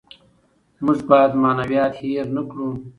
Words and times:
موږ 0.85 0.99
باید 1.09 1.31
معنویات 1.43 1.93
هېر 2.03 2.25
نکړو. 2.37 2.69